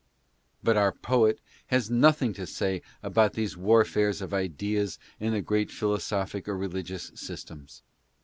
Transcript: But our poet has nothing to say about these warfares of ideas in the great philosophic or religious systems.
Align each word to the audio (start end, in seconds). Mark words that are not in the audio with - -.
But 0.63 0.77
our 0.77 0.91
poet 0.91 1.39
has 1.67 1.91
nothing 1.91 2.33
to 2.33 2.47
say 2.47 2.81
about 3.03 3.33
these 3.33 3.55
warfares 3.55 4.19
of 4.19 4.33
ideas 4.33 4.97
in 5.19 5.31
the 5.31 5.43
great 5.43 5.69
philosophic 5.69 6.47
or 6.47 6.57
religious 6.57 7.11
systems. 7.13 7.83